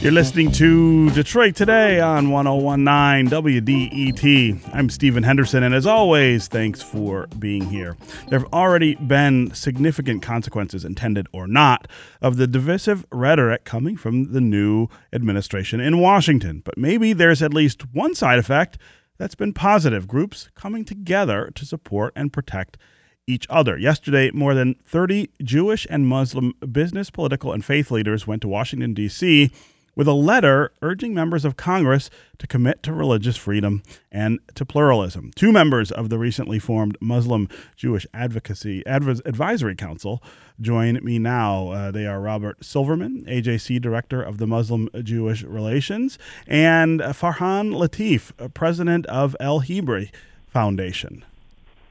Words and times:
You're 0.00 0.12
listening 0.12 0.50
to 0.52 1.10
Detroit 1.10 1.54
Today 1.56 2.00
on 2.00 2.30
1019 2.30 3.28
WDET. 3.30 4.70
I'm 4.72 4.88
Stephen 4.88 5.22
Henderson, 5.22 5.62
and 5.62 5.74
as 5.74 5.84
always, 5.84 6.48
thanks 6.48 6.80
for 6.80 7.26
being 7.38 7.68
here. 7.68 7.98
There 8.28 8.38
have 8.38 8.50
already 8.50 8.94
been 8.94 9.52
significant 9.52 10.22
consequences, 10.22 10.86
intended 10.86 11.26
or 11.34 11.46
not, 11.46 11.86
of 12.22 12.38
the 12.38 12.46
divisive 12.46 13.04
rhetoric 13.12 13.66
coming 13.66 13.98
from 13.98 14.32
the 14.32 14.40
new 14.40 14.88
administration 15.12 15.80
in 15.80 15.98
Washington. 15.98 16.62
But 16.64 16.78
maybe 16.78 17.12
there's 17.12 17.42
at 17.42 17.52
least 17.52 17.92
one 17.92 18.14
side 18.14 18.38
effect 18.38 18.78
that's 19.18 19.34
been 19.34 19.52
positive 19.52 20.08
groups 20.08 20.48
coming 20.54 20.86
together 20.86 21.50
to 21.54 21.66
support 21.66 22.14
and 22.16 22.32
protect 22.32 22.78
each 23.26 23.46
other. 23.50 23.76
Yesterday, 23.76 24.30
more 24.32 24.54
than 24.54 24.76
30 24.86 25.28
Jewish 25.42 25.86
and 25.90 26.06
Muslim 26.06 26.54
business, 26.72 27.10
political, 27.10 27.52
and 27.52 27.62
faith 27.62 27.90
leaders 27.90 28.26
went 28.26 28.40
to 28.40 28.48
Washington, 28.48 28.94
D.C 28.94 29.52
with 30.00 30.08
a 30.08 30.14
letter 30.14 30.72
urging 30.80 31.12
members 31.12 31.44
of 31.44 31.58
Congress 31.58 32.08
to 32.38 32.46
commit 32.46 32.82
to 32.82 32.90
religious 32.90 33.36
freedom 33.36 33.82
and 34.10 34.38
to 34.54 34.64
pluralism. 34.64 35.30
Two 35.36 35.52
members 35.52 35.92
of 35.92 36.08
the 36.08 36.16
recently 36.16 36.58
formed 36.58 36.96
Muslim 37.02 37.46
Jewish 37.76 38.06
Advocacy 38.14 38.82
Advisory 38.86 39.76
Council 39.76 40.22
join 40.58 41.04
me 41.04 41.18
now. 41.18 41.68
Uh, 41.68 41.90
they 41.90 42.06
are 42.06 42.18
Robert 42.18 42.64
Silverman, 42.64 43.26
AJC 43.26 43.78
Director 43.82 44.22
of 44.22 44.38
the 44.38 44.46
Muslim 44.46 44.88
Jewish 45.02 45.42
Relations, 45.42 46.18
and 46.46 47.00
Farhan 47.00 47.74
Latif, 47.74 48.32
uh, 48.42 48.48
President 48.48 49.04
of 49.04 49.36
El 49.38 49.60
Hibri 49.60 50.10
Foundation. 50.46 51.26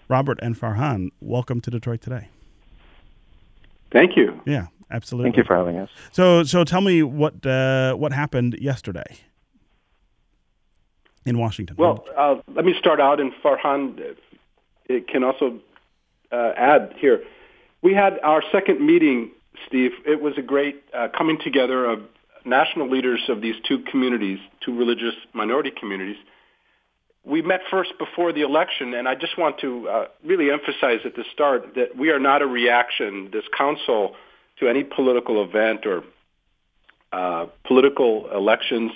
Robert 0.08 0.40
and 0.42 0.60
Farhan, 0.60 1.12
welcome 1.22 1.62
to 1.62 1.70
Detroit 1.70 2.02
today. 2.02 2.30
Thank 3.92 4.18
you. 4.18 4.42
Yeah. 4.48 4.66
Absolutely. 4.92 5.32
Thank 5.32 5.38
you 5.38 5.44
for 5.44 5.56
having 5.56 5.78
us. 5.78 5.90
So, 6.12 6.44
so 6.44 6.64
tell 6.64 6.82
me 6.82 7.04
what 7.04 7.46
uh, 7.46 7.94
what 7.94 8.12
happened 8.12 8.58
yesterday 8.60 9.18
in 11.26 11.38
Washington. 11.38 11.76
Well, 11.78 12.06
uh, 12.18 12.36
let 12.56 12.66
me 12.66 12.74
start 12.80 13.00
out, 13.00 13.20
and 13.20 13.32
Farhan 13.44 14.16
it 14.88 15.08
can 15.08 15.24
also 15.24 15.60
uh, 16.32 16.52
add 16.58 16.94
here. 16.98 17.24
We 17.82 17.94
had 17.94 18.20
our 18.24 18.44
second 18.52 18.86
meeting, 18.86 19.32
Steve. 19.68 19.92
It 20.06 20.22
was 20.22 20.34
a 20.38 20.42
great 20.42 20.84
uh, 20.94 21.08
coming 21.16 21.38
together 21.42 21.86
of 21.86 22.02
national 22.46 22.90
leaders 22.90 23.22
of 23.30 23.42
these 23.42 23.56
two 23.68 23.80
communities, 23.92 24.40
two 24.66 24.76
religious 24.76 25.14
minority 25.34 25.72
communities. 25.72 26.18
We 27.24 27.42
met 27.42 27.62
first 27.70 27.92
before 28.00 28.34
the 28.34 28.42
election, 28.42 28.94
and 28.94 29.08
I 29.08 29.14
just 29.14 29.38
want 29.38 29.60
to 29.60 29.88
uh, 29.88 30.06
really 30.26 30.50
emphasize 30.50 31.02
at 31.06 31.16
the 31.16 31.26
start 31.32 31.76
that 31.76 31.96
we 31.96 32.10
are 32.10 32.20
not 32.20 32.42
a 32.42 32.48
reaction. 32.48 33.30
This 33.32 33.44
council 33.56 34.16
to 34.60 34.68
any 34.68 34.84
political 34.84 35.44
event 35.44 35.86
or 35.86 36.04
uh, 37.12 37.48
political 37.66 38.30
elections. 38.34 38.92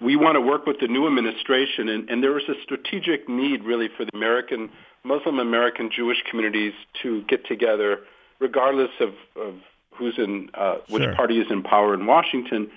We 0.00 0.16
want 0.16 0.36
to 0.36 0.40
work 0.40 0.66
with 0.66 0.80
the 0.80 0.88
new 0.88 1.06
administration, 1.06 1.88
and, 1.88 2.08
and 2.08 2.22
there 2.22 2.38
is 2.38 2.48
a 2.48 2.54
strategic 2.62 3.28
need 3.28 3.64
really 3.64 3.88
for 3.96 4.04
the 4.04 4.10
American, 4.14 4.70
Muslim 5.04 5.38
American 5.38 5.90
Jewish 5.94 6.18
communities 6.28 6.72
to 7.02 7.22
get 7.24 7.46
together, 7.46 8.00
regardless 8.38 8.90
of, 9.00 9.10
of 9.36 9.54
who's 9.94 10.14
in, 10.16 10.48
uh, 10.54 10.76
which 10.88 11.02
sure. 11.02 11.14
party 11.14 11.38
is 11.38 11.50
in 11.50 11.62
power 11.62 11.92
in 11.92 12.06
Washington. 12.06 12.70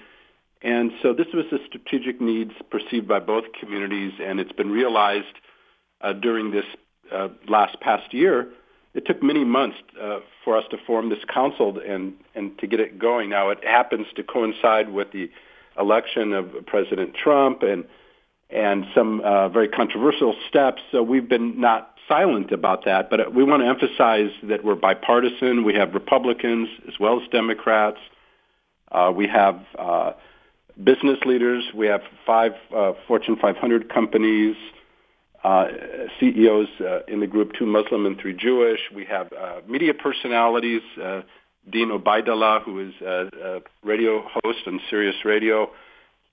And 0.61 0.91
so 1.01 1.13
this 1.13 1.27
was 1.33 1.45
a 1.51 1.65
strategic 1.65 2.19
need 2.21 2.51
perceived 2.69 3.07
by 3.07 3.19
both 3.19 3.45
communities, 3.57 4.13
and 4.21 4.39
it's 4.39 4.51
been 4.51 4.71
realized 4.71 5.35
uh, 6.01 6.13
during 6.13 6.51
this 6.51 6.65
uh, 7.11 7.29
last 7.47 7.79
past 7.79 8.13
year 8.13 8.49
it 8.93 9.05
took 9.05 9.23
many 9.23 9.43
months 9.43 9.77
uh, 10.01 10.19
for 10.43 10.57
us 10.57 10.65
to 10.71 10.77
form 10.85 11.09
this 11.09 11.23
council 11.33 11.79
and 11.85 12.13
and 12.35 12.57
to 12.59 12.67
get 12.67 12.79
it 12.79 12.99
going. 12.99 13.29
Now 13.29 13.49
it 13.49 13.63
happens 13.63 14.07
to 14.15 14.23
coincide 14.23 14.89
with 14.89 15.11
the 15.11 15.29
election 15.79 16.33
of 16.33 16.65
President 16.67 17.15
Trump 17.15 17.63
and 17.63 17.85
and 18.49 18.85
some 18.93 19.21
uh, 19.21 19.49
very 19.49 19.67
controversial 19.67 20.35
steps. 20.47 20.81
So 20.91 21.01
we've 21.01 21.27
been 21.27 21.59
not 21.59 21.95
silent 22.07 22.51
about 22.51 22.85
that, 22.85 23.09
but 23.09 23.33
we 23.33 23.43
want 23.43 23.63
to 23.63 23.67
emphasize 23.67 24.29
that 24.43 24.63
we're 24.63 24.75
bipartisan. 24.75 25.63
We 25.63 25.73
have 25.73 25.93
Republicans 25.93 26.69
as 26.87 26.93
well 26.99 27.19
as 27.19 27.27
Democrats. 27.29 27.97
Uh, 28.91 29.11
we 29.15 29.27
have 29.27 29.59
uh, 29.79 30.11
business 30.83 31.17
leaders. 31.25 31.63
We 31.73 31.87
have 31.87 32.01
five 32.25 32.51
uh, 32.75 32.93
Fortune 33.07 33.37
500 33.41 33.91
companies 33.91 34.55
uh, 35.43 35.65
CEOs 36.19 36.69
uh, 36.79 36.99
in 37.07 37.19
the 37.19 37.27
group, 37.27 37.51
two 37.57 37.65
Muslim 37.65 38.05
and 38.05 38.19
three 38.19 38.33
Jewish. 38.33 38.79
We 38.95 39.05
have 39.05 39.31
uh, 39.33 39.61
media 39.67 39.93
personalities, 39.93 40.81
uh, 41.01 41.21
Dean 41.69 41.89
Obeidallah, 41.89 42.63
who 42.63 42.79
is 42.79 42.93
a, 43.01 43.29
a 43.43 43.61
radio 43.83 44.21
host 44.21 44.59
on 44.67 44.79
Sirius 44.89 45.25
Radio, 45.25 45.69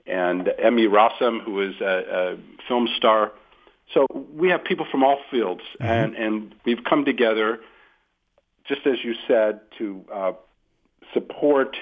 and 0.06 0.48
Emmy 0.58 0.86
Rossum, 0.86 1.42
who 1.42 1.60
is 1.60 1.74
a, 1.80 1.84
a 1.84 2.36
film 2.68 2.88
star. 2.96 3.32
So 3.94 4.06
we 4.32 4.48
have 4.50 4.62
people 4.62 4.86
from 4.90 5.02
all 5.02 5.18
fields, 5.30 5.62
mm-hmm. 5.80 5.84
and, 5.84 6.14
and 6.14 6.54
we've 6.64 6.84
come 6.88 7.04
together, 7.04 7.58
just 8.68 8.86
as 8.86 8.98
you 9.02 9.14
said, 9.26 9.60
to 9.78 10.04
uh, 10.12 10.32
support 11.12 11.76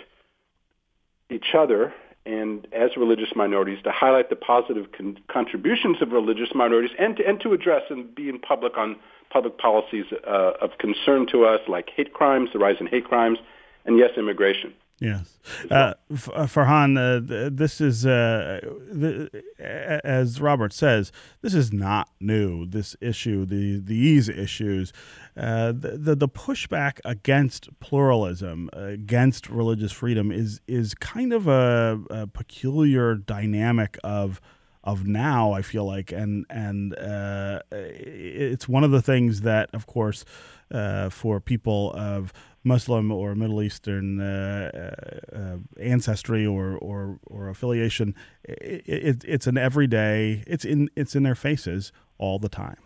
each 1.30 1.54
other 1.54 1.92
and 2.28 2.68
as 2.72 2.90
religious 2.96 3.30
minorities 3.34 3.78
to 3.82 3.90
highlight 3.90 4.28
the 4.28 4.36
positive 4.36 4.92
con- 4.92 5.18
contributions 5.28 5.96
of 6.02 6.12
religious 6.12 6.50
minorities 6.54 6.94
and 6.98 7.16
to, 7.16 7.26
and 7.26 7.40
to 7.40 7.54
address 7.54 7.82
and 7.88 8.14
be 8.14 8.28
in 8.28 8.38
public 8.38 8.76
on 8.76 8.96
public 9.30 9.56
policies 9.58 10.04
uh, 10.26 10.52
of 10.60 10.76
concern 10.78 11.26
to 11.26 11.44
us 11.44 11.60
like 11.68 11.90
hate 11.96 12.12
crimes, 12.12 12.50
the 12.52 12.58
rise 12.58 12.76
in 12.80 12.86
hate 12.86 13.04
crimes, 13.04 13.38
and 13.86 13.98
yes, 13.98 14.10
immigration. 14.16 14.74
Yes, 15.00 15.38
uh, 15.70 15.94
uh, 16.10 16.46
Farhan, 16.46 16.98
uh, 16.98 17.50
this 17.52 17.80
is 17.80 18.04
uh, 18.04 18.58
the, 18.90 19.44
as 19.60 20.40
Robert 20.40 20.72
says, 20.72 21.12
this 21.40 21.54
is 21.54 21.72
not 21.72 22.10
new. 22.18 22.66
This 22.66 22.96
issue, 23.00 23.44
the 23.44 23.78
these 23.78 24.28
issues, 24.28 24.92
uh, 25.36 25.70
the, 25.70 26.16
the 26.16 26.28
pushback 26.28 26.98
against 27.04 27.68
pluralism, 27.78 28.70
against 28.72 29.48
religious 29.48 29.92
freedom, 29.92 30.32
is 30.32 30.60
is 30.66 30.94
kind 30.94 31.32
of 31.32 31.46
a, 31.46 32.00
a 32.10 32.26
peculiar 32.26 33.14
dynamic 33.14 33.98
of 34.02 34.40
of 34.88 35.06
now. 35.06 35.52
I 35.52 35.62
feel 35.62 35.84
like, 35.84 36.12
and 36.12 36.46
and 36.50 36.96
uh, 36.98 37.60
it's 37.70 38.68
one 38.68 38.84
of 38.84 38.90
the 38.90 39.02
things 39.02 39.42
that, 39.42 39.70
of 39.74 39.86
course, 39.86 40.24
uh, 40.70 41.10
for 41.10 41.40
people 41.40 41.92
of 41.92 42.32
Muslim 42.64 43.10
or 43.10 43.34
Middle 43.34 43.62
Eastern 43.62 44.20
uh, 44.20 44.94
uh, 45.32 45.56
ancestry 45.80 46.46
or, 46.46 46.76
or, 46.76 47.18
or 47.26 47.48
affiliation, 47.48 48.14
it, 48.44 48.82
it, 48.86 49.24
it's 49.26 49.46
an 49.46 49.56
everyday. 49.58 50.42
It's 50.46 50.64
in 50.64 50.90
it's 50.96 51.14
in 51.14 51.22
their 51.22 51.34
faces 51.34 51.92
all 52.18 52.38
the 52.38 52.48
time. 52.48 52.78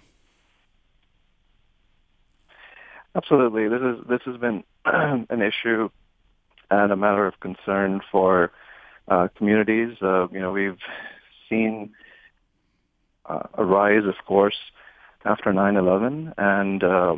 Absolutely, 3.15 3.69
this 3.69 3.81
is 3.83 3.97
this 4.09 4.21
has 4.25 4.37
been 4.39 4.65
an 4.85 5.43
issue 5.43 5.89
and 6.71 6.91
a 6.91 6.97
matter 6.97 7.27
of 7.27 7.39
concern 7.41 8.01
for 8.11 8.51
uh, 9.09 9.29
communities. 9.37 9.97
Uh, 10.01 10.29
you 10.29 10.41
know, 10.41 10.53
we've 10.53 10.79
seen 11.53 11.93
uh, 13.27 13.47
a 13.55 13.65
rise, 13.65 14.07
of 14.07 14.15
course, 14.27 14.57
after 15.25 15.53
9/11, 15.53 16.33
and 16.39 16.83
uh, 16.83 17.17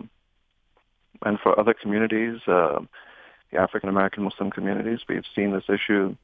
and 1.25 1.39
for 1.41 1.59
other 1.59 1.75
communities, 1.75 2.41
uh, 2.47 2.81
the 3.51 3.59
African 3.59 3.89
American 3.89 4.25
Muslim 4.25 4.51
communities, 4.51 5.01
we've 5.09 5.31
seen 5.35 5.53
this 5.53 5.69
issue, 5.69 6.17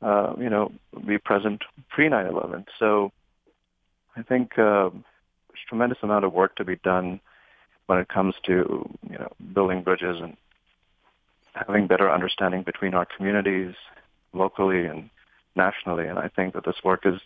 uh, 0.00 0.34
you 0.38 0.48
know, 0.48 0.72
be 1.06 1.18
present 1.18 1.62
pre 1.90 2.08
9/11. 2.08 2.66
So 2.78 3.12
I 4.16 4.22
think 4.22 4.52
uh, 4.52 4.90
there's 4.90 5.64
a 5.66 5.68
tremendous 5.68 5.98
amount 6.02 6.24
of 6.24 6.32
work 6.32 6.56
to 6.56 6.64
be 6.64 6.76
done 6.76 7.20
when 7.86 7.98
it 7.98 8.08
comes 8.08 8.34
to 8.46 8.88
you 9.10 9.18
know 9.18 9.30
building 9.52 9.82
bridges 9.82 10.16
and 10.22 10.36
having 11.52 11.88
better 11.88 12.10
understanding 12.10 12.62
between 12.62 12.94
our 12.94 13.06
communities 13.16 13.74
locally 14.32 14.86
and 14.86 15.10
nationally. 15.56 16.06
And 16.06 16.18
I 16.18 16.28
think 16.28 16.54
that 16.54 16.64
this 16.64 16.76
work 16.84 17.02
has 17.04 17.20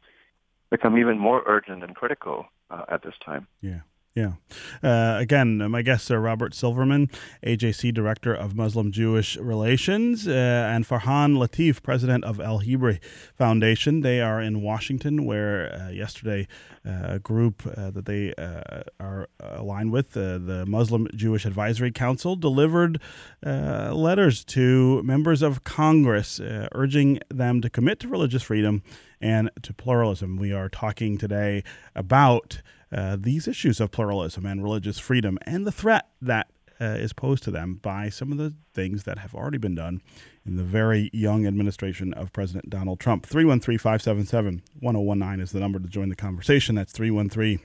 become 0.77 0.99
even 0.99 1.19
more 1.19 1.43
urgent 1.47 1.85
and 1.85 1.95
critical 1.95 2.47
uh, 2.71 2.85
at 2.89 3.03
this 3.05 3.15
time. 3.25 3.47
Yeah. 3.61 3.81
Yeah. 4.15 4.35
Uh, 4.81 5.17
again, 5.19 5.59
my 5.73 5.83
guests 5.83 6.09
are 6.09 6.21
Robert 6.21 6.55
Silverman, 6.55 7.11
AJC 7.45 7.93
Director 7.93 8.33
of 8.33 8.55
Muslim 8.55 8.93
Jewish 8.93 9.37
Relations, 9.37 10.29
uh, 10.29 10.31
and 10.31 10.87
Farhan 10.87 11.37
Latif, 11.37 11.83
President 11.83 12.23
of 12.23 12.39
El 12.39 12.61
Hibri 12.61 13.01
Foundation. 13.37 14.03
They 14.03 14.21
are 14.21 14.41
in 14.41 14.63
Washington, 14.63 15.25
where 15.25 15.75
uh, 15.75 15.89
yesterday 15.89 16.47
uh, 16.87 17.15
a 17.15 17.19
group 17.19 17.67
uh, 17.67 17.91
that 17.91 18.07
they 18.07 18.33
uh, 18.35 18.85
are 19.01 19.29
aligned 19.41 19.91
with, 19.91 20.13
the 20.13 20.65
Muslim 20.65 21.09
Jewish 21.17 21.45
Advisory 21.45 21.91
Council, 21.91 22.37
delivered 22.37 23.01
letters 23.43 24.45
to 24.45 25.03
members 25.03 25.43
of 25.43 25.65
Congress 25.65 26.41
urging 26.73 27.19
them 27.31 27.61
to 27.61 27.69
commit 27.69 27.99
to 28.01 28.09
religious 28.09 28.45
freedom 28.45 28.85
and 29.21 29.51
to 29.63 29.73
pluralism. 29.73 30.37
We 30.37 30.53
are 30.53 30.69
talking 30.69 31.19
today 31.19 31.65
about 31.97 32.61
uh, 32.95 33.17
these 33.19 33.49
issues 33.49 33.81
of 33.81 33.91
pluralism 33.91 34.47
and 34.47 34.63
religious 34.63 34.99
freedom 34.99 35.37
and 35.43 35.67
the 35.67 35.73
threat 35.73 36.09
that 36.23 36.49
uh, 36.81 36.85
is 36.85 37.13
posed 37.13 37.43
to 37.45 37.51
them 37.51 37.75
by 37.83 38.09
some 38.09 38.33
of 38.33 38.39
the 38.39 38.55
things 38.73 39.05
that 39.05 39.19
have 39.19 39.35
already 39.35 39.59
been 39.59 39.75
done 39.75 40.01
in 40.47 40.57
the 40.57 40.63
very 40.63 41.11
young 41.13 41.47
administration 41.47 42.13
of 42.15 42.33
President 42.33 42.69
Donald 42.71 43.01
Trump. 43.01 43.27
313 43.27 43.79
577 43.79 44.63
1019 44.81 45.43
is 45.43 45.53
the 45.53 45.61
number 45.61 45.79
to 45.79 45.89
join 45.89 46.09
the 46.09 46.17
conversation. 46.17 46.75
That's 46.75 46.93
313 46.93 47.59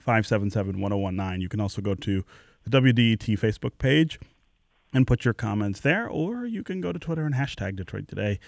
577 0.00 0.80
1019. 0.80 1.40
You 1.40 1.48
can 1.48 1.60
also 1.60 1.82
go 1.82 1.94
to 1.94 2.24
the 2.64 2.80
WDET 2.80 3.38
Facebook 3.38 3.78
page 3.78 4.18
and 4.92 5.06
put 5.06 5.24
your 5.24 5.34
comments 5.34 5.80
there, 5.80 6.08
or 6.08 6.44
you 6.44 6.62
can 6.62 6.80
go 6.80 6.92
to 6.92 6.98
Twitter 6.98 7.24
and 7.24 7.34
hashtag 7.34 7.76
Detroit 7.76 8.06
Today. 8.08 8.38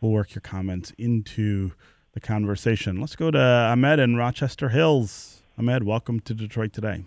We'll 0.00 0.12
work 0.12 0.34
your 0.34 0.40
comments 0.40 0.92
into 0.98 1.72
the 2.12 2.20
conversation. 2.20 3.00
Let's 3.00 3.16
go 3.16 3.30
to 3.30 3.38
Ahmed 3.38 3.98
in 3.98 4.16
Rochester 4.16 4.70
Hills. 4.70 5.41
Ahmed, 5.58 5.84
welcome 5.84 6.18
to 6.20 6.32
Detroit 6.32 6.72
Today. 6.72 7.04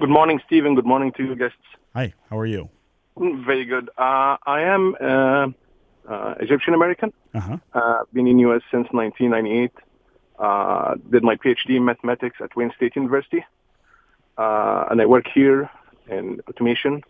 Good 0.00 0.08
morning, 0.08 0.40
Stephen. 0.46 0.74
Good 0.74 0.84
morning 0.86 1.12
to 1.16 1.22
you 1.24 1.36
guests. 1.36 1.56
Hi, 1.94 2.12
how 2.28 2.38
are 2.38 2.46
you? 2.46 2.68
Very 3.16 3.64
good. 3.64 3.88
Uh, 3.96 4.36
I 4.44 4.62
am 4.62 4.96
uh, 5.00 5.46
uh, 6.08 6.34
Egyptian 6.40 6.74
American. 6.74 7.12
Uh-huh. 7.34 7.58
Uh, 7.72 8.02
been 8.12 8.26
in 8.26 8.40
U.S. 8.40 8.62
since 8.70 8.88
1998. 8.90 9.70
Uh, 10.38 10.94
did 11.10 11.22
my 11.22 11.36
PhD 11.36 11.76
in 11.76 11.84
mathematics 11.84 12.38
at 12.42 12.56
Wayne 12.56 12.72
State 12.76 12.96
University, 12.96 13.44
uh, 14.36 14.84
and 14.90 15.00
I 15.00 15.06
work 15.06 15.26
here 15.32 15.70
in 16.08 16.40
automation. 16.48 17.02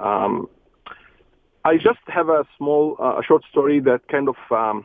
Um, 0.00 0.48
I 1.64 1.76
just 1.76 2.00
have 2.08 2.28
a 2.28 2.44
small, 2.58 2.96
uh, 2.98 3.20
a 3.20 3.22
short 3.22 3.44
story 3.50 3.78
that 3.80 4.08
kind 4.08 4.28
of 4.28 4.36
um, 4.50 4.84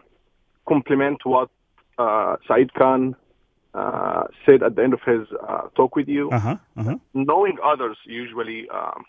complement 0.68 1.26
what 1.26 1.50
uh, 1.98 2.36
Saeed 2.48 2.74
Khan 2.76 3.16
uh, 3.74 4.24
said 4.46 4.64
at 4.64 4.76
the 4.76 4.84
end 4.84 4.94
of 4.94 5.02
his 5.02 5.28
uh, 5.48 5.68
talk 5.76 5.96
with 5.96 6.08
you. 6.08 6.30
Uh-huh. 6.32 6.58
Uh-huh. 6.78 6.96
Knowing 7.14 7.58
others 7.64 7.98
usually 8.06 8.68
um, 8.70 9.06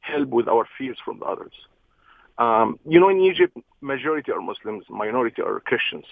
help 0.00 0.28
with 0.28 0.48
our 0.48 0.66
fears 0.78 0.98
from 1.04 1.18
the 1.18 1.24
others. 1.24 1.52
Um, 2.38 2.78
you 2.86 3.00
know, 3.00 3.08
in 3.08 3.20
Egypt, 3.20 3.56
majority 3.80 4.30
are 4.32 4.40
Muslims, 4.40 4.84
minority 4.88 5.42
are 5.42 5.58
Christians. 5.60 6.04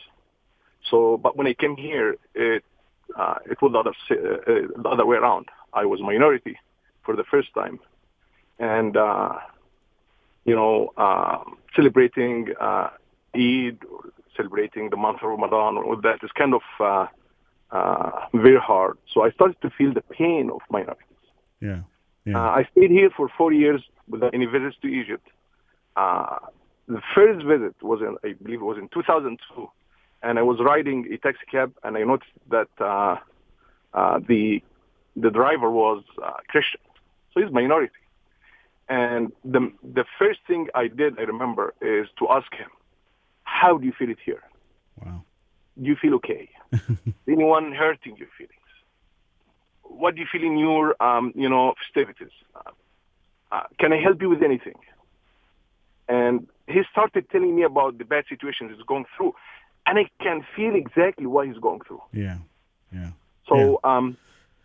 So, 0.91 1.17
but 1.17 1.37
when 1.37 1.47
I 1.47 1.55
came 1.55 1.77
here, 1.77 2.17
it 2.35 2.65
uh, 3.17 3.37
it 3.51 3.61
was 3.61 3.73
the 3.73 3.79
other 3.79 3.95
uh, 4.11 4.15
uh, 4.15 4.83
the 4.83 4.89
other 4.89 5.07
way 5.07 5.17
around. 5.17 5.47
I 5.73 5.85
was 5.85 6.01
minority 6.01 6.59
for 7.05 7.17
the 7.17 7.25
first 7.25 7.53
time, 7.55 7.79
and 8.59 8.97
uh, 8.97 9.35
you 10.45 10.55
know, 10.55 10.93
uh, 10.97 11.43
celebrating 11.75 12.55
uh, 12.61 12.91
Eid, 13.35 13.79
celebrating 14.37 14.91
the 14.91 14.97
month 14.97 15.19
of 15.23 15.29
Ramadan, 15.29 15.77
all 15.79 16.01
that 16.03 16.21
is 16.23 16.31
kind 16.33 16.55
of 16.55 16.63
uh, 17.71 17.77
uh, 17.77 18.11
very 18.35 18.59
hard. 18.59 18.99
So 19.13 19.23
I 19.23 19.31
started 19.31 19.61
to 19.63 19.71
feel 19.71 19.93
the 19.93 20.03
pain 20.03 20.51
of 20.51 20.61
minorities. 20.71 21.23
Yeah. 21.61 21.81
Uh, 21.81 21.83
Yeah. 22.27 22.39
I 22.61 22.63
stayed 22.73 22.91
here 22.91 23.11
for 23.11 23.29
four 23.39 23.53
years 23.53 23.83
without 24.09 24.33
any 24.35 24.47
visits 24.47 24.77
to 24.83 24.89
Egypt. 24.89 25.27
Uh, 25.97 26.39
the 26.89 27.03
first 27.15 27.45
visit 27.45 27.75
was 27.83 28.01
in, 28.01 28.17
I 28.29 28.33
believe 28.43 28.61
it 28.61 28.65
was 28.65 28.79
in 28.79 28.89
2002, 28.89 29.71
and 30.23 30.39
I 30.39 30.43
was 30.43 30.59
riding 30.61 31.13
a 31.13 31.17
taxi 31.19 31.47
cab, 31.51 31.75
and 31.83 31.97
I 31.97 32.03
noticed 32.03 32.37
that 32.51 32.69
uh, 32.81 33.17
uh, 33.93 34.21
the 34.27 34.63
the 35.17 35.31
driver 35.31 35.71
was 35.71 36.03
uh, 36.23 36.33
Christian, 36.49 36.81
so 37.31 37.41
he's 37.41 37.53
minority. 37.53 38.01
And 38.89 39.33
the 39.45 39.73
the 39.83 40.05
first 40.19 40.41
thing 40.49 40.69
I 40.75 40.89
did, 40.89 41.19
I 41.19 41.23
remember, 41.23 41.73
is 41.81 42.07
to 42.19 42.29
ask 42.29 42.53
him, 42.55 42.71
"How 43.45 43.79
do 43.79 43.87
you 43.87 43.93
feel 43.93 44.11
it 44.11 44.19
here? 44.25 44.43
wow. 45.05 45.23
Do 45.81 45.89
you 45.89 45.97
feel 46.01 46.15
okay? 46.15 46.49
Anyone 47.29 47.73
hurting 47.73 48.17
your 48.17 48.29
feelings? 48.37 48.53
What 49.83 50.15
do 50.15 50.21
you 50.21 50.27
feel 50.31 50.43
in 50.43 50.59
your, 50.59 51.01
um, 51.03 51.33
you 51.35 51.49
know, 51.49 51.75
festivities? 51.85 52.33
Uh, 52.55 52.71
uh, 53.53 53.63
can 53.79 53.93
I 53.93 54.01
help 54.01 54.21
you 54.21 54.29
with 54.29 54.43
anything? 54.43 54.75
And 56.09 56.49
he 56.67 56.83
started 56.91 57.29
telling 57.31 57.55
me 57.55 57.63
about 57.63 57.99
the 57.99 58.05
bad 58.05 58.25
situations 58.29 58.73
he's 58.75 58.87
going 58.87 59.05
through, 59.17 59.35
and 59.87 59.99
I 59.99 60.09
can 60.23 60.45
feel 60.57 60.75
exactly 60.75 61.27
what 61.27 61.47
he's 61.47 61.59
going 61.59 61.81
through. 61.87 62.03
Yeah. 62.13 62.39
Yeah. 62.93 63.11
So 63.49 63.81
um, 63.85 64.17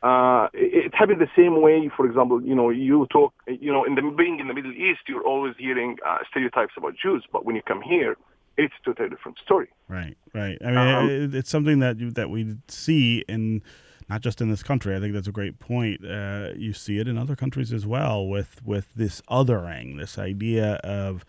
uh, 0.01 0.47
it, 0.53 0.85
it 0.85 0.95
happened 0.95 1.21
the 1.21 1.29
same 1.35 1.61
way. 1.61 1.89
For 1.95 2.05
example, 2.05 2.41
you 2.41 2.55
know, 2.55 2.69
you 2.69 3.07
talk, 3.11 3.33
you 3.47 3.71
know, 3.71 3.83
in 3.83 3.95
the 3.95 4.01
being 4.01 4.39
in 4.39 4.47
the 4.47 4.53
Middle 4.53 4.71
East, 4.71 5.01
you're 5.07 5.25
always 5.25 5.55
hearing 5.57 5.97
uh, 6.07 6.19
stereotypes 6.29 6.73
about 6.77 6.95
Jews, 6.95 7.25
but 7.31 7.45
when 7.45 7.55
you 7.55 7.61
come 7.61 7.81
here, 7.81 8.15
it's 8.63 8.73
a 8.81 8.85
totally 8.85 9.09
different 9.09 9.37
story. 9.39 9.69
Right, 9.87 10.17
right. 10.33 10.57
I 10.63 10.67
mean, 10.67 10.77
Um, 10.77 11.09
it, 11.09 11.35
it's 11.35 11.49
something 11.49 11.79
that 11.79 11.99
you, 11.99 12.11
that 12.11 12.29
we 12.29 12.57
see 12.67 13.23
in 13.27 13.61
not 14.09 14.21
just 14.21 14.41
in 14.41 14.49
this 14.49 14.63
country. 14.63 14.95
I 14.95 14.99
think 14.99 15.13
that's 15.13 15.27
a 15.27 15.31
great 15.31 15.59
point. 15.59 16.03
Uh, 16.03 16.49
you 16.55 16.73
see 16.73 16.97
it 16.99 17.07
in 17.07 17.17
other 17.17 17.35
countries 17.35 17.71
as 17.71 17.85
well 17.85 18.27
with 18.27 18.61
with 18.63 18.87
this 18.95 19.21
othering, 19.29 19.97
this 19.97 20.17
idea 20.17 20.73
of 20.83 21.25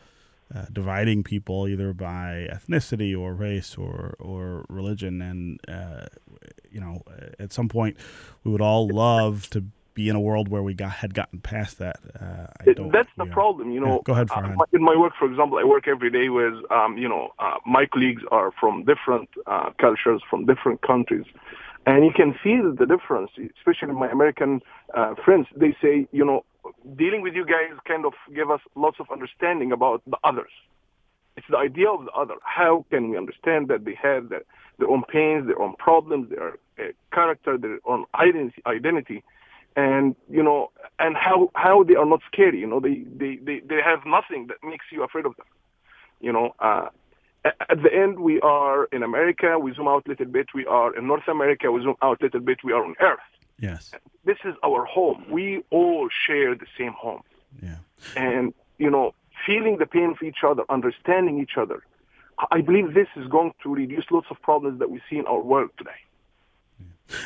uh, 0.54 0.66
dividing 0.72 1.22
people 1.22 1.68
either 1.68 1.92
by 1.92 2.48
ethnicity 2.52 3.18
or 3.18 3.34
race 3.34 3.76
or 3.76 4.14
or 4.18 4.64
religion. 4.68 5.22
And 5.22 5.60
uh, 5.68 6.06
you 6.70 6.80
know, 6.80 7.02
at 7.38 7.52
some 7.52 7.68
point, 7.68 7.96
we 8.44 8.50
would 8.50 8.62
all 8.62 8.88
love 8.88 9.48
to 9.50 9.64
be 10.00 10.08
in 10.08 10.16
a 10.16 10.24
world 10.30 10.46
where 10.48 10.64
we 10.68 10.72
got 10.84 10.92
had 11.04 11.12
gotten 11.20 11.38
past 11.52 11.72
that. 11.84 11.98
Uh, 12.18 12.46
I 12.60 12.72
don't, 12.72 12.92
That's 12.96 13.14
the 13.22 13.26
problem, 13.38 13.66
you 13.76 13.80
know. 13.84 13.94
Yeah, 13.96 14.08
go 14.08 14.12
ahead, 14.14 14.28
uh, 14.30 14.64
in 14.72 14.82
my 14.90 14.96
work, 15.02 15.14
for 15.20 15.26
example, 15.30 15.56
I 15.58 15.64
work 15.74 15.84
every 15.94 16.10
day 16.18 16.28
with, 16.38 16.56
um, 16.78 16.92
you 17.02 17.08
know, 17.12 17.24
uh, 17.44 17.56
my 17.66 17.84
colleagues 17.92 18.22
are 18.38 18.50
from 18.60 18.74
different 18.92 19.28
uh, 19.46 19.68
cultures, 19.84 20.20
from 20.30 20.40
different 20.52 20.78
countries, 20.90 21.26
and 21.90 21.98
you 22.06 22.12
can 22.20 22.30
feel 22.44 22.66
the 22.82 22.86
difference. 22.94 23.30
Especially 23.58 23.92
my 24.04 24.10
American 24.18 24.52
uh, 24.98 25.14
friends, 25.24 25.46
they 25.62 25.72
say, 25.82 25.94
you 26.18 26.24
know, 26.28 26.38
dealing 27.02 27.20
with 27.26 27.34
you 27.38 27.44
guys 27.56 27.72
kind 27.86 28.04
of 28.08 28.14
give 28.38 28.48
us 28.56 28.62
lots 28.84 28.98
of 29.02 29.06
understanding 29.16 29.70
about 29.78 29.98
the 30.12 30.18
others. 30.30 30.54
It's 31.36 31.50
the 31.54 31.60
idea 31.70 31.88
of 31.96 32.00
the 32.08 32.14
other. 32.22 32.36
How 32.58 32.74
can 32.90 33.02
we 33.10 33.16
understand 33.22 33.68
that 33.68 33.84
they 33.86 33.96
have 34.08 34.22
their, 34.30 34.44
their 34.78 34.90
own 34.94 35.04
pains, 35.16 35.46
their 35.46 35.60
own 35.64 35.74
problems, 35.86 36.24
their 36.32 36.50
uh, 36.78 36.92
character, 37.16 37.52
their 37.64 37.78
own 37.84 38.00
identity, 38.14 38.60
identity, 38.66 39.22
and 39.76 40.14
you 40.30 40.42
know, 40.42 40.70
and 40.98 41.16
how 41.16 41.50
how 41.54 41.82
they 41.84 41.94
are 41.94 42.06
not 42.06 42.20
scary. 42.32 42.60
You 42.60 42.66
know, 42.66 42.80
they 42.80 43.04
they 43.16 43.36
they, 43.36 43.60
they 43.60 43.80
have 43.82 44.00
nothing 44.06 44.46
that 44.48 44.58
makes 44.62 44.86
you 44.92 45.02
afraid 45.02 45.26
of 45.26 45.36
them. 45.36 45.46
You 46.20 46.32
know, 46.32 46.54
uh, 46.58 46.88
at 47.44 47.82
the 47.82 47.92
end, 47.94 48.20
we 48.20 48.40
are 48.40 48.84
in 48.86 49.02
America. 49.02 49.58
We 49.58 49.72
zoom 49.74 49.88
out 49.88 50.04
a 50.06 50.10
little 50.10 50.26
bit. 50.26 50.48
We 50.54 50.66
are 50.66 50.94
in 50.94 51.06
North 51.06 51.28
America. 51.28 51.70
We 51.72 51.82
zoom 51.82 51.96
out 52.02 52.20
a 52.20 52.24
little 52.24 52.40
bit. 52.40 52.58
We 52.62 52.72
are 52.72 52.84
on 52.84 52.94
Earth. 53.00 53.18
Yes. 53.58 53.92
This 54.24 54.38
is 54.44 54.54
our 54.64 54.84
home. 54.84 55.24
We 55.30 55.62
all 55.70 56.08
share 56.26 56.54
the 56.54 56.66
same 56.78 56.92
home 56.92 57.22
Yeah. 57.62 57.76
and 58.16 58.54
you 58.78 58.90
know 58.90 59.14
feeling 59.46 59.78
the 59.78 59.86
pain 59.86 60.10
of 60.10 60.22
each 60.22 60.42
other 60.44 60.64
understanding 60.68 61.38
each 61.40 61.56
other 61.56 61.82
i 62.50 62.60
believe 62.60 62.94
this 62.94 63.08
is 63.16 63.26
going 63.28 63.52
to 63.62 63.68
reduce 63.74 64.06
lots 64.10 64.26
of 64.30 64.40
problems 64.42 64.78
that 64.80 64.90
we 64.90 64.98
see 65.08 65.16
in 65.22 65.26
our 65.26 65.40
world 65.40 65.70
today 65.78 66.00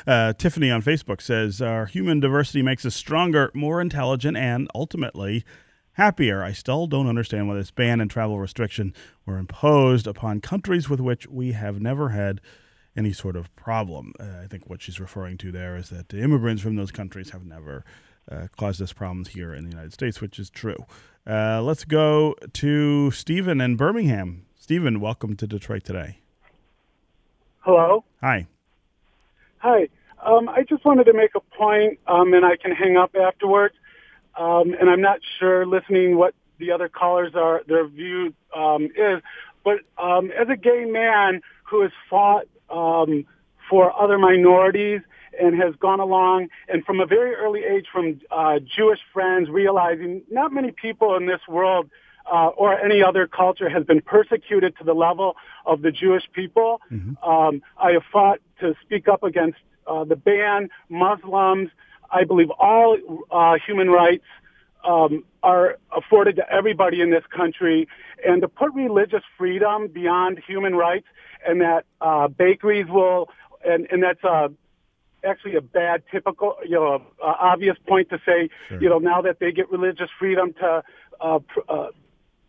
Uh, 0.06 0.32
Tiffany 0.32 0.70
on 0.70 0.82
Facebook 0.82 1.20
says 1.20 1.60
our 1.60 1.86
human 1.86 2.20
diversity 2.20 2.62
makes 2.62 2.84
us 2.84 2.94
stronger, 2.94 3.50
more 3.54 3.80
intelligent, 3.80 4.36
and 4.36 4.68
ultimately 4.74 5.44
happier. 5.92 6.42
I 6.42 6.52
still 6.52 6.86
don't 6.86 7.08
understand 7.08 7.48
why 7.48 7.54
this 7.54 7.70
ban 7.70 8.00
and 8.00 8.10
travel 8.10 8.38
restriction 8.38 8.94
were 9.26 9.38
imposed 9.38 10.06
upon 10.06 10.40
countries 10.40 10.88
with 10.88 11.00
which 11.00 11.26
we 11.28 11.52
have 11.52 11.80
never 11.80 12.10
had 12.10 12.40
any 12.96 13.12
sort 13.12 13.36
of 13.36 13.54
problem. 13.56 14.12
Uh, 14.20 14.42
I 14.42 14.46
think 14.46 14.68
what 14.68 14.82
she's 14.82 15.00
referring 15.00 15.38
to 15.38 15.52
there 15.52 15.76
is 15.76 15.90
that 15.90 16.08
the 16.08 16.20
immigrants 16.20 16.62
from 16.62 16.76
those 16.76 16.90
countries 16.90 17.30
have 17.30 17.44
never 17.44 17.84
uh, 18.30 18.46
caused 18.56 18.80
us 18.80 18.92
problems 18.92 19.28
here 19.28 19.54
in 19.54 19.64
the 19.64 19.70
United 19.70 19.92
States, 19.92 20.20
which 20.20 20.38
is 20.38 20.50
true. 20.50 20.86
Uh, 21.26 21.60
let's 21.62 21.84
go 21.84 22.34
to 22.52 23.10
Stephen 23.10 23.60
in 23.60 23.76
Birmingham. 23.76 24.46
Stephen, 24.58 25.00
welcome 25.00 25.36
to 25.36 25.46
Detroit 25.46 25.84
today. 25.84 26.18
Hello. 27.60 28.04
Hi. 28.20 28.46
Hi. 29.64 29.88
Um, 30.22 30.50
I 30.50 30.62
just 30.68 30.84
wanted 30.84 31.04
to 31.04 31.14
make 31.14 31.30
a 31.34 31.40
point, 31.40 31.98
um, 32.06 32.34
and 32.34 32.44
I 32.44 32.54
can 32.58 32.70
hang 32.72 32.98
up 32.98 33.16
afterwards. 33.16 33.74
Um, 34.38 34.74
and 34.78 34.90
I'm 34.90 35.00
not 35.00 35.20
sure 35.38 35.64
listening 35.64 36.18
what 36.18 36.34
the 36.58 36.70
other 36.70 36.90
callers 36.90 37.32
are 37.34 37.62
their 37.66 37.88
view 37.88 38.34
um, 38.54 38.90
is, 38.94 39.22
but 39.64 39.78
um, 39.96 40.30
as 40.38 40.48
a 40.50 40.56
gay 40.56 40.84
man 40.84 41.40
who 41.62 41.80
has 41.80 41.92
fought 42.10 42.44
um, 42.68 43.24
for 43.70 43.90
other 43.98 44.18
minorities 44.18 45.00
and 45.40 45.54
has 45.54 45.74
gone 45.76 45.98
along, 45.98 46.48
and 46.68 46.84
from 46.84 47.00
a 47.00 47.06
very 47.06 47.34
early 47.34 47.62
age, 47.64 47.86
from 47.90 48.20
uh, 48.30 48.58
Jewish 48.58 49.00
friends, 49.14 49.48
realizing 49.48 50.20
not 50.30 50.52
many 50.52 50.72
people 50.72 51.16
in 51.16 51.24
this 51.24 51.40
world 51.48 51.88
uh, 52.32 52.48
or 52.48 52.78
any 52.78 53.02
other 53.02 53.26
culture 53.26 53.68
has 53.68 53.84
been 53.84 54.00
persecuted 54.00 54.76
to 54.78 54.84
the 54.84 54.94
level 54.94 55.36
of 55.66 55.82
the 55.82 55.90
Jewish 55.90 56.24
people. 56.32 56.80
Um, 57.22 57.62
I 57.78 57.92
have 57.92 58.02
fought 58.12 58.40
to 58.60 58.74
speak 58.82 59.08
up 59.08 59.22
against 59.22 59.58
uh, 59.86 60.04
the 60.04 60.16
ban, 60.16 60.68
Muslims. 60.88 61.70
I 62.10 62.24
believe 62.24 62.50
all 62.58 62.96
uh, 63.30 63.56
human 63.66 63.90
rights 63.90 64.24
um, 64.84 65.24
are 65.42 65.78
afforded 65.96 66.36
to 66.36 66.50
everybody 66.50 67.00
in 67.00 67.10
this 67.10 67.24
country, 67.34 67.88
and 68.24 68.42
to 68.42 68.48
put 68.48 68.72
religious 68.74 69.22
freedom 69.36 69.88
beyond 69.88 70.40
human 70.46 70.74
rights, 70.74 71.06
and 71.46 71.60
that 71.60 71.84
uh, 72.00 72.28
bakeries 72.28 72.86
will, 72.88 73.28
and, 73.64 73.86
and 73.90 74.02
that's 74.02 74.22
a 74.24 74.50
actually 75.24 75.56
a 75.56 75.60
bad 75.62 76.02
typical, 76.10 76.54
you 76.64 76.72
know, 76.76 77.02
uh, 77.22 77.34
obvious 77.40 77.76
point 77.88 78.10
to 78.10 78.18
say, 78.26 78.50
Sure. 78.68 78.80
you 78.80 78.88
know, 78.90 78.98
now 78.98 79.22
that 79.22 79.38
they 79.40 79.52
get 79.52 79.70
religious 79.70 80.10
freedom 80.18 80.52
to 80.60 80.82
uh, 81.20 81.38
pr- 81.38 81.60
uh, 81.68 81.86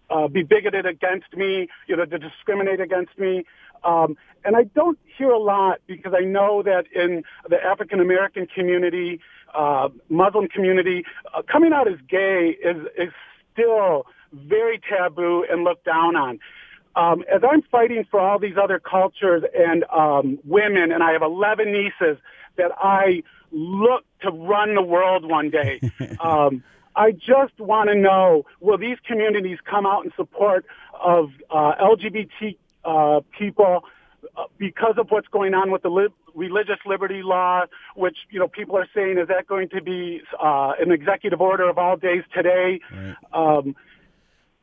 uh, 0.09 0.27
be 0.27 0.43
bigoted 0.43 0.85
against 0.85 1.35
me, 1.35 1.67
you 1.87 1.95
know, 1.95 2.05
to 2.05 2.17
discriminate 2.17 2.79
against 2.79 3.17
me. 3.17 3.45
Um, 3.83 4.17
and 4.43 4.55
I 4.55 4.63
don't 4.63 4.97
hear 5.17 5.29
a 5.29 5.39
lot 5.39 5.79
because 5.87 6.13
I 6.17 6.23
know 6.23 6.63
that 6.63 6.85
in 6.93 7.23
the 7.49 7.63
African 7.63 7.99
American 7.99 8.47
community, 8.47 9.19
uh, 9.53 9.89
Muslim 10.09 10.47
community, 10.47 11.03
uh, 11.33 11.41
coming 11.51 11.73
out 11.73 11.87
as 11.87 11.95
gay 12.09 12.57
is, 12.63 12.77
is 12.97 13.13
still 13.53 14.05
very 14.33 14.79
taboo 14.89 15.45
and 15.49 15.63
looked 15.63 15.85
down 15.85 16.15
on. 16.15 16.39
Um, 16.95 17.23
as 17.33 17.41
I'm 17.49 17.61
fighting 17.63 18.05
for 18.09 18.19
all 18.19 18.39
these 18.39 18.55
other 18.61 18.79
cultures 18.79 19.43
and 19.57 19.83
um, 19.91 20.39
women, 20.45 20.91
and 20.91 21.03
I 21.03 21.11
have 21.11 21.21
11 21.21 21.71
nieces 21.71 22.17
that 22.57 22.71
I 22.77 23.21
look 23.51 24.05
to 24.21 24.31
run 24.31 24.75
the 24.75 24.81
world 24.81 25.29
one 25.29 25.49
day. 25.49 25.79
um, 26.19 26.63
I 26.95 27.11
just 27.11 27.59
want 27.59 27.89
to 27.89 27.95
know, 27.95 28.45
will 28.59 28.77
these 28.77 28.97
communities 29.05 29.57
come 29.69 29.85
out 29.85 30.05
in 30.05 30.11
support 30.15 30.65
of 30.99 31.29
uh, 31.49 31.73
LGBT 31.79 32.57
uh, 32.85 33.21
people 33.37 33.81
uh, 34.37 34.43
because 34.57 34.95
of 34.97 35.07
what's 35.09 35.27
going 35.27 35.53
on 35.53 35.71
with 35.71 35.81
the 35.81 35.89
li- 35.89 36.07
religious 36.33 36.79
liberty 36.85 37.21
law, 37.23 37.63
which 37.95 38.17
you 38.29 38.39
know 38.39 38.47
people 38.47 38.77
are 38.77 38.87
saying 38.93 39.17
is 39.17 39.27
that 39.27 39.47
going 39.47 39.69
to 39.69 39.81
be 39.81 40.21
uh, 40.41 40.73
an 40.79 40.91
executive 40.91 41.41
order 41.41 41.69
of 41.69 41.77
all 41.77 41.97
days 41.97 42.23
today? 42.33 42.79
Right. 42.91 43.15
Um, 43.33 43.75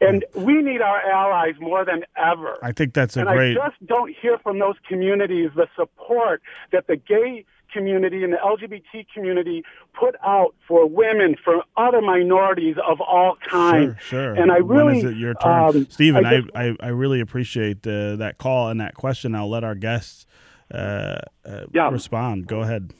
and 0.00 0.24
we 0.34 0.62
need 0.62 0.80
our 0.80 1.00
allies 1.00 1.54
more 1.60 1.84
than 1.84 2.04
ever. 2.16 2.58
I 2.62 2.72
think 2.72 2.92
that's 2.92 3.16
a 3.16 3.20
and 3.20 3.28
great. 3.28 3.56
I 3.56 3.68
just 3.68 3.86
don't 3.86 4.12
hear 4.20 4.36
from 4.38 4.58
those 4.58 4.74
communities 4.88 5.50
the 5.54 5.68
support 5.76 6.42
that 6.72 6.88
the 6.88 6.96
gay 6.96 7.44
community 7.72 8.24
and 8.24 8.32
the 8.32 8.38
LGBT 8.38 9.06
community 9.12 9.64
put 9.92 10.14
out 10.24 10.54
for 10.66 10.86
women, 10.86 11.36
for 11.42 11.62
other 11.76 12.00
minorities 12.00 12.76
of 12.86 13.00
all 13.00 13.36
kinds. 13.48 13.96
Sure, 14.00 14.34
sure. 14.34 14.34
And 14.34 14.52
I 14.52 14.56
really, 14.56 14.84
when 14.84 14.96
is 14.96 15.04
it 15.04 15.16
your 15.16 15.34
turn, 15.34 15.76
um, 15.76 15.86
Stephen? 15.90 16.24
I, 16.24 16.40
just, 16.40 16.50
I, 16.54 16.68
I, 16.68 16.76
I 16.80 16.88
really 16.88 17.20
appreciate 17.20 17.86
uh, 17.86 18.16
that 18.16 18.38
call 18.38 18.68
and 18.68 18.80
that 18.80 18.94
question. 18.94 19.34
I'll 19.34 19.50
let 19.50 19.64
our 19.64 19.74
guests 19.74 20.26
uh, 20.72 21.18
uh, 21.44 21.64
yeah. 21.72 21.90
respond. 21.90 22.46
Go 22.46 22.60
ahead, 22.60 22.92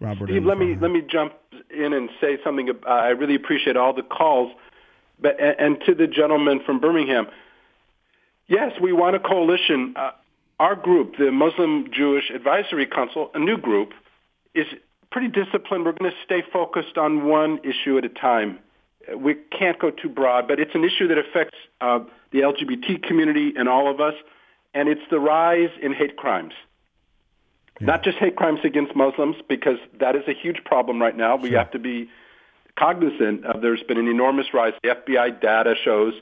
Robert. 0.00 0.28
Steve, 0.28 0.44
let 0.44 0.58
me 0.58 0.76
let 0.80 0.90
me 0.90 1.02
jump 1.02 1.34
in 1.70 1.92
and 1.92 2.10
say 2.20 2.38
something. 2.42 2.70
Uh, 2.70 2.88
I 2.88 3.08
really 3.08 3.34
appreciate 3.34 3.76
all 3.76 3.92
the 3.92 4.02
calls, 4.02 4.52
but 5.18 5.38
and, 5.40 5.56
and 5.58 5.80
to 5.86 5.94
the 5.94 6.06
gentleman 6.06 6.60
from 6.64 6.80
Birmingham. 6.80 7.26
Yes, 8.48 8.72
we 8.80 8.92
want 8.92 9.14
a 9.14 9.20
coalition. 9.20 9.94
Uh, 9.96 10.10
our 10.58 10.76
group, 10.76 11.16
the 11.16 11.32
Muslim 11.32 11.86
Jewish 11.90 12.30
Advisory 12.30 12.86
Council, 12.86 13.30
a 13.34 13.38
new 13.38 13.56
group, 13.56 13.92
is 14.54 14.66
pretty 15.10 15.28
disciplined. 15.28 15.84
We're 15.84 15.92
going 15.92 16.10
to 16.10 16.16
stay 16.24 16.42
focused 16.52 16.96
on 16.96 17.26
one 17.26 17.60
issue 17.64 17.98
at 17.98 18.04
a 18.04 18.08
time. 18.08 18.58
We 19.16 19.34
can't 19.56 19.78
go 19.78 19.90
too 19.90 20.08
broad, 20.08 20.46
but 20.46 20.60
it's 20.60 20.74
an 20.74 20.84
issue 20.84 21.08
that 21.08 21.18
affects 21.18 21.56
uh, 21.80 22.00
the 22.32 22.40
LGBT 22.40 23.02
community 23.02 23.54
and 23.56 23.68
all 23.68 23.90
of 23.90 24.00
us, 24.00 24.14
and 24.74 24.88
it's 24.88 25.00
the 25.10 25.18
rise 25.18 25.70
in 25.82 25.92
hate 25.92 26.16
crimes. 26.16 26.52
Yeah. 27.80 27.86
Not 27.86 28.04
just 28.04 28.18
hate 28.18 28.36
crimes 28.36 28.60
against 28.62 28.94
Muslims, 28.94 29.36
because 29.48 29.78
that 29.98 30.14
is 30.16 30.22
a 30.28 30.34
huge 30.34 30.62
problem 30.64 31.00
right 31.00 31.16
now. 31.16 31.36
Sure. 31.36 31.42
We 31.42 31.52
have 31.52 31.70
to 31.72 31.78
be 31.78 32.08
cognizant 32.78 33.44
of 33.46 33.62
there's 33.62 33.82
been 33.82 33.98
an 33.98 34.06
enormous 34.06 34.54
rise. 34.54 34.74
The 34.82 34.90
FBI 34.90 35.40
data 35.40 35.74
shows 35.82 36.14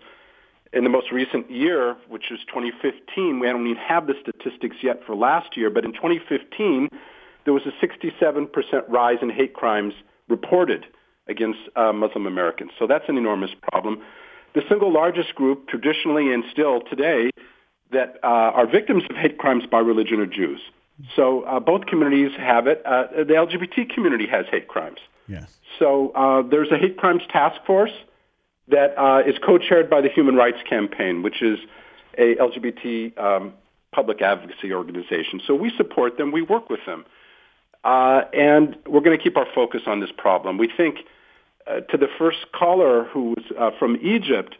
in 0.72 0.84
the 0.84 0.90
most 0.90 1.10
recent 1.10 1.50
year, 1.50 1.96
which 2.08 2.30
is 2.30 2.40
2015, 2.48 3.40
we 3.40 3.46
don't 3.46 3.66
even 3.66 3.82
have 3.82 4.06
the 4.06 4.14
statistics 4.20 4.76
yet 4.82 5.00
for 5.06 5.14
last 5.14 5.56
year, 5.56 5.70
but 5.70 5.84
in 5.84 5.92
2015, 5.92 6.88
there 7.48 7.54
was 7.54 7.62
a 7.64 7.72
67% 7.82 8.84
rise 8.88 9.16
in 9.22 9.30
hate 9.30 9.54
crimes 9.54 9.94
reported 10.28 10.84
against 11.28 11.60
uh, 11.76 11.94
Muslim 11.94 12.26
Americans. 12.26 12.72
So 12.78 12.86
that's 12.86 13.08
an 13.08 13.16
enormous 13.16 13.52
problem. 13.62 14.02
The 14.54 14.60
single 14.68 14.92
largest 14.92 15.34
group, 15.34 15.66
traditionally 15.66 16.30
and 16.30 16.44
still 16.52 16.82
today, 16.82 17.30
that 17.90 18.16
uh, 18.22 18.26
are 18.26 18.66
victims 18.66 19.04
of 19.08 19.16
hate 19.16 19.38
crimes 19.38 19.64
by 19.64 19.78
religion 19.78 20.20
are 20.20 20.26
Jews. 20.26 20.60
So 21.16 21.40
uh, 21.44 21.58
both 21.58 21.86
communities 21.86 22.32
have 22.36 22.66
it. 22.66 22.82
Uh, 22.84 23.06
the 23.16 23.32
LGBT 23.32 23.94
community 23.94 24.26
has 24.26 24.44
hate 24.50 24.68
crimes. 24.68 24.98
Yes. 25.26 25.50
So 25.78 26.10
uh, 26.10 26.42
there's 26.42 26.70
a 26.70 26.76
hate 26.76 26.98
crimes 26.98 27.22
task 27.32 27.64
force 27.64 27.92
that 28.68 28.92
uh, 28.98 29.22
is 29.26 29.36
co-chaired 29.38 29.88
by 29.88 30.02
the 30.02 30.10
Human 30.10 30.34
Rights 30.34 30.58
Campaign, 30.68 31.22
which 31.22 31.40
is 31.40 31.58
a 32.18 32.34
LGBT 32.34 33.18
um, 33.18 33.54
public 33.90 34.20
advocacy 34.20 34.74
organization. 34.74 35.40
So 35.46 35.54
we 35.54 35.72
support 35.78 36.18
them. 36.18 36.30
We 36.30 36.42
work 36.42 36.68
with 36.68 36.80
them. 36.84 37.06
Uh, 37.84 38.22
and 38.32 38.76
we're 38.86 39.00
going 39.00 39.16
to 39.16 39.22
keep 39.22 39.36
our 39.36 39.46
focus 39.54 39.82
on 39.86 40.00
this 40.00 40.10
problem. 40.16 40.58
We 40.58 40.70
think 40.74 40.98
uh, 41.66 41.80
to 41.80 41.96
the 41.96 42.08
first 42.18 42.38
caller 42.52 43.04
who 43.04 43.30
was 43.30 43.44
uh, 43.58 43.70
from 43.78 43.96
Egypt, 44.02 44.56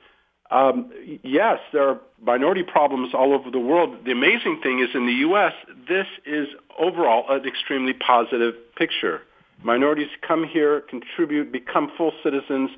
um, 0.51 0.91
yes, 1.23 1.59
there 1.73 1.89
are 1.89 2.01
minority 2.23 2.63
problems 2.63 3.13
all 3.15 3.35
over 3.35 3.51
the 3.51 3.59
world. 3.59 4.05
The 4.05 4.13
amazing 4.13 4.61
thing 4.63 4.81
is 4.81 4.89
in 4.95 5.07
the 5.07 5.13
U.S., 5.15 5.53
this 5.89 6.07
is 6.25 6.49
overall 6.79 7.25
an 7.29 7.47
extremely 7.47 7.93
positive 7.93 8.55
picture. 8.77 9.23
Minorities 9.63 10.09
come 10.27 10.45
here, 10.45 10.81
contribute, 10.83 11.53
become 11.53 11.91
full 11.97 12.13
citizens, 12.23 12.71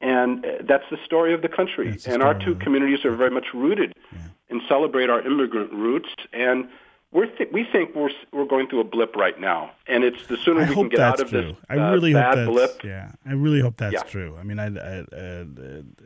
and 0.00 0.44
uh, 0.44 0.48
that's 0.66 0.84
the 0.90 0.98
story 1.04 1.34
of 1.34 1.42
the 1.42 1.48
country. 1.48 1.98
and 2.06 2.22
our 2.22 2.34
two 2.34 2.54
communities 2.54 3.04
are 3.04 3.16
very 3.16 3.30
much 3.30 3.46
rooted 3.52 3.92
yeah. 4.12 4.20
and 4.48 4.62
celebrate 4.68 5.10
our 5.10 5.20
immigrant 5.26 5.72
roots. 5.72 6.08
And 6.32 6.68
we're 7.10 7.26
th- 7.26 7.48
we 7.52 7.64
think 7.64 7.94
we're 7.94 8.10
we're 8.32 8.44
going 8.44 8.68
through 8.68 8.80
a 8.80 8.84
blip 8.84 9.16
right 9.16 9.40
now, 9.40 9.70
and 9.86 10.04
it's 10.04 10.26
the 10.26 10.36
sooner 10.36 10.60
I 10.60 10.68
we 10.68 10.74
can 10.74 10.88
get 10.90 11.00
out 11.00 11.20
of 11.20 11.30
true. 11.30 11.52
this 11.52 11.56
I 11.68 11.78
uh, 11.78 11.92
really 11.92 12.12
bad 12.12 12.26
hope 12.26 12.34
that's, 12.34 12.48
blip. 12.48 12.84
Yeah, 12.84 13.12
I 13.24 13.32
really 13.32 13.60
hope 13.60 13.76
that's 13.76 13.94
yeah. 13.94 14.02
true. 14.02 14.36
I 14.38 14.42
mean, 14.42 14.58
I, 14.58 14.66
I, 14.66 15.04
uh, 15.16 15.44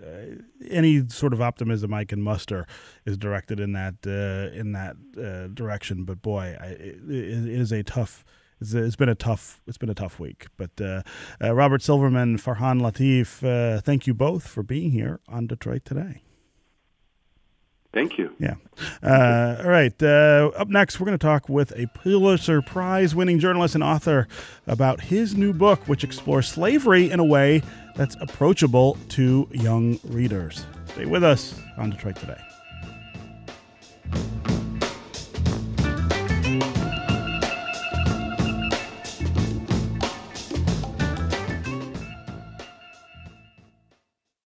uh, 0.00 0.26
any 0.70 1.08
sort 1.08 1.32
of 1.32 1.40
optimism 1.40 1.92
I 1.92 2.04
can 2.04 2.22
muster 2.22 2.66
is 3.04 3.18
directed 3.18 3.58
in 3.58 3.72
that 3.72 3.94
uh, 4.06 4.56
in 4.56 4.72
that 4.72 4.96
uh, 5.18 5.48
direction. 5.48 6.04
But 6.04 6.22
boy, 6.22 6.56
I, 6.60 6.66
it, 6.66 7.00
it 7.08 7.60
is 7.60 7.72
a 7.72 7.82
tough. 7.82 8.24
It's 8.60 8.94
been 8.94 9.08
a 9.08 9.16
tough. 9.16 9.60
It's 9.66 9.78
been 9.78 9.90
a 9.90 9.94
tough 9.94 10.20
week. 10.20 10.46
But 10.56 10.80
uh, 10.80 11.02
Robert 11.40 11.82
Silverman, 11.82 12.38
Farhan 12.38 12.80
Latif, 12.80 13.82
thank 13.82 14.06
you 14.06 14.14
both 14.14 14.46
for 14.46 14.62
being 14.62 14.92
here 14.92 15.18
on 15.26 15.48
Detroit 15.48 15.84
today. 15.84 16.22
Thank 17.92 18.16
you. 18.16 18.34
Yeah. 18.38 18.54
Uh, 19.02 19.56
all 19.64 19.68
right. 19.70 20.00
Uh, 20.02 20.50
up 20.56 20.68
next, 20.68 21.00
we're 21.00 21.06
going 21.06 21.18
to 21.18 21.26
talk 21.26 21.48
with 21.48 21.72
a 21.72 21.86
Pulitzer 21.88 22.62
Prize 22.62 23.14
winning 23.14 23.38
journalist 23.38 23.74
and 23.74 23.82
author 23.82 24.28
about 24.66 25.00
his 25.00 25.36
new 25.36 25.52
book, 25.52 25.80
which 25.88 26.04
explores 26.04 26.48
slavery 26.48 27.10
in 27.10 27.18
a 27.18 27.24
way 27.24 27.62
that's 27.96 28.16
approachable 28.20 28.96
to 29.10 29.48
young 29.52 29.98
readers. 30.04 30.64
Stay 30.86 31.06
with 31.06 31.24
us 31.24 31.58
on 31.76 31.90
Detroit 31.90 32.16
Today. 32.16 32.40